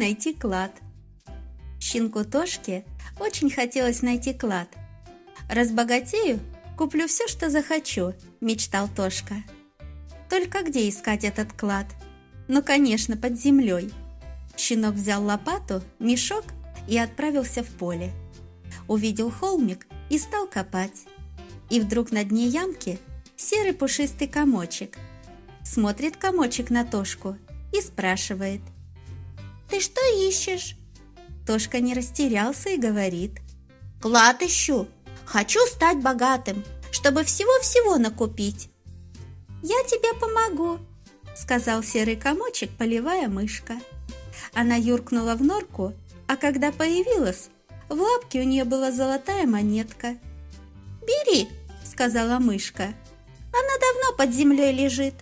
[0.00, 0.72] найти клад.
[1.78, 2.84] Щенку Тошке
[3.20, 4.68] очень хотелось найти клад.
[5.48, 6.40] «Разбогатею,
[6.76, 9.36] куплю все, что захочу»,– мечтал Тошка.
[10.30, 11.86] Только где искать этот клад?
[12.46, 13.92] Ну, конечно, под землей.
[14.56, 16.44] Щенок взял лопату, мешок
[16.88, 18.12] и отправился в поле.
[18.86, 21.06] Увидел холмик и стал копать.
[21.68, 23.00] И вдруг на дне ямки
[23.36, 24.96] серый пушистый комочек.
[25.64, 27.36] Смотрит комочек на Тошку
[27.72, 28.60] и спрашивает.
[29.70, 30.76] «Ты что ищешь?»
[31.46, 33.40] Тошка не растерялся и говорит.
[34.00, 34.88] «Клад ищу.
[35.24, 38.68] Хочу стать богатым, чтобы всего-всего накупить».
[39.62, 40.78] «Я тебе помогу»,—
[41.36, 43.74] сказал серый комочек, поливая мышка.
[44.54, 45.94] Она юркнула в норку,
[46.26, 47.48] а когда появилась,
[47.88, 50.16] в лапке у нее была золотая монетка.
[51.02, 51.48] «Бери»,—
[51.84, 52.94] сказала мышка,—
[53.52, 55.14] «она давно под землей лежит».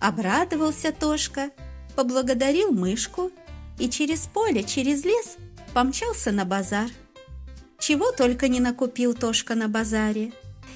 [0.00, 1.50] Обрадовался Тошка,
[1.96, 3.32] поблагодарил мышку
[3.78, 5.36] и через поле, через лес
[5.72, 6.90] помчался на базар.
[7.78, 10.32] Чего только не накупил Тошка на базаре.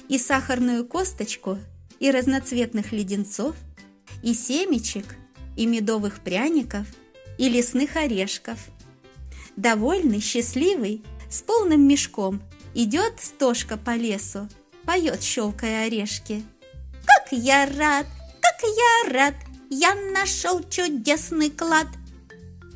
[0.09, 1.57] И сахарную косточку,
[1.99, 3.55] и разноцветных леденцов,
[4.21, 5.15] и семечек,
[5.55, 6.87] и медовых пряников,
[7.37, 8.59] и лесных орешков.
[9.55, 12.41] Довольный, счастливый, с полным мешком,
[12.73, 14.49] идет Стошка по лесу,
[14.85, 16.43] поет, щелкая орешки.
[17.05, 18.07] «Как я рад,
[18.41, 19.35] как я рад,
[19.69, 21.87] я нашел чудесный клад!»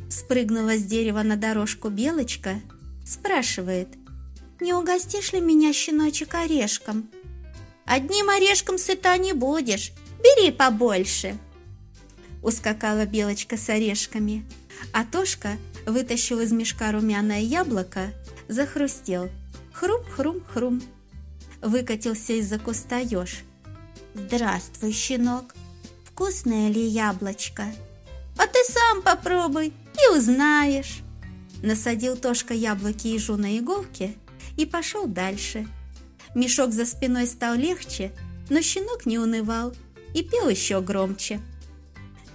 [0.10, 2.62] Спрыгнула с дерева на дорожку белочка,
[3.06, 3.90] спрашивает,
[4.60, 7.10] «Не угостишь ли меня, щеночек, орешком?»
[7.88, 11.38] Одним орешком сыта не будешь, бери побольше.
[12.44, 14.46] Ускакала белочка с орешками,
[14.92, 18.14] а Тошка вытащил из мешка румяное яблоко,
[18.50, 19.30] захрустел.
[19.74, 20.84] Хрум-хрум-хрум.
[21.62, 23.44] Выкатился из-за куста еж.
[24.14, 25.56] «Здравствуй, щенок!
[26.04, 27.66] Вкусное ли яблочко?»
[28.68, 31.02] «А ты сам попробуй и узнаешь!»
[31.64, 34.14] Насадил Тошка яблоки ежу на иголке
[34.58, 35.68] и пошел дальше–
[36.38, 38.12] Мешок за спиной стал легче,
[38.50, 39.74] но щенок не унывал
[40.14, 41.42] и пел еще громче.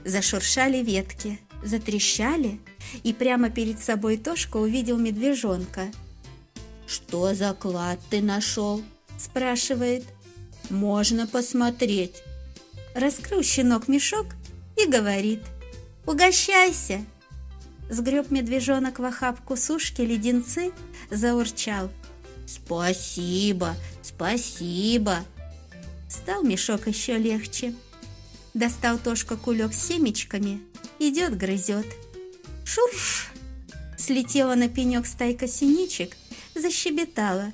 [0.04, 2.58] Зашуршали ветки, затрещали,
[3.04, 5.92] и прямо перед собой Тошка увидел медвежонка.
[6.86, 8.82] «Что за клад ты нашел?»–
[9.18, 10.04] спрашивает.
[10.68, 12.24] «Можно посмотреть».
[12.96, 14.26] Раскрыл щенок мешок
[14.76, 15.42] и говорит.
[16.06, 17.04] «Угощайся!»
[17.90, 20.72] Сгреб медвежонок в охапку сушки леденцы,
[21.10, 21.90] заурчал–
[22.52, 25.24] «Спасибо, спасибо!»
[26.08, 27.74] Стал мешок еще легче.
[28.52, 30.60] Достал Тошка кулек с семечками,
[30.98, 31.86] идет грызет.
[32.66, 33.30] Шурш!
[33.96, 36.14] Слетела на пенек стайка синичек,
[36.54, 37.52] защебетала.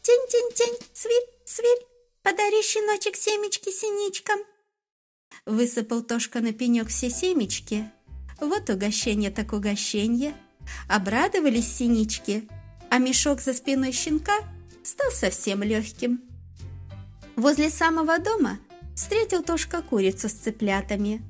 [0.00, 1.86] Тень-тень-тень, свирь, свирь,
[2.22, 4.38] подари щеночек семечки синичкам.
[5.46, 7.90] Высыпал Тошка на пенек все семечки.
[8.40, 10.34] Вот угощение так угощение.
[10.88, 12.48] Обрадовались синички–
[12.92, 14.34] а мешок за спиной щенка
[14.84, 16.20] стал совсем легким.
[17.36, 18.58] Возле самого дома
[18.94, 21.22] встретил Тошка курицу с цыплятами.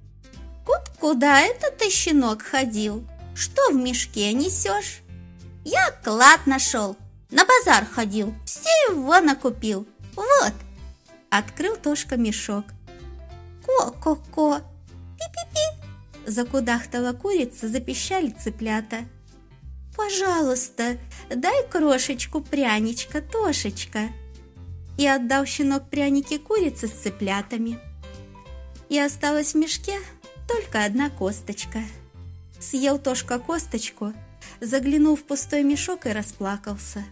[0.66, 3.06] «Кут, куда это ты, щенок, ходил?
[3.36, 5.02] Что в мешке несешь?»
[5.64, 6.96] «Я клад нашел,
[7.30, 9.86] на базар ходил, всего накупил,
[10.16, 10.54] вот!»
[11.30, 12.64] Открыл Тошка мешок.
[13.82, 14.60] «Ко-ко-ко,
[15.18, 19.06] пи-пи-пи!» Закудахтала курица, запищали цыплята.
[19.96, 20.98] «Пожалуйста,
[21.34, 24.08] дай крошечку пряничка, Тошечка!»
[24.98, 27.78] И отдал щенок пряники курице с цыплятами.
[28.88, 29.98] И осталась в мешке
[30.46, 31.80] только одна косточка.
[32.60, 34.12] Съел Тошка косточку,
[34.60, 37.04] заглянул в пустой мешок и расплакался.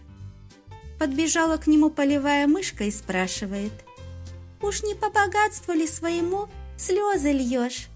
[0.97, 3.73] Подбежала к нему полевая мышка и спрашивает.
[4.61, 6.47] «Уж не по богатству ли своему
[6.81, 7.87] слезы льешь?»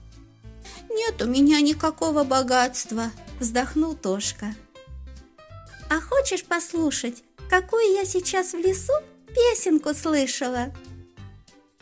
[0.89, 4.55] «Нет у меня никакого богатства»,— вздохнул Тошка.
[5.89, 8.93] А хочешь послушать, какую я сейчас в лесу
[9.27, 10.73] песенку слышала?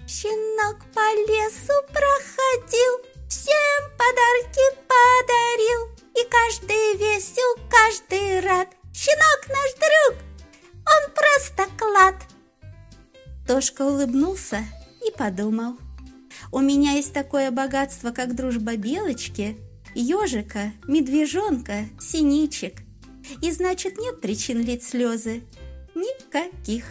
[0.08, 8.68] Щенок по лесу проходил, всем подарки подарил, и каждый весел, каждый рад.
[8.94, 10.20] Щенок наш друг,
[10.76, 12.16] он просто клад.
[13.48, 14.66] Тошка улыбнулся
[15.06, 15.78] и подумал.
[16.54, 19.58] У меня есть такое богатство, как дружба белочки,
[19.94, 22.76] ежика, медвежонка, синичек–
[23.42, 25.44] и значит нет причин лить слезы.
[25.96, 26.86] Никаких.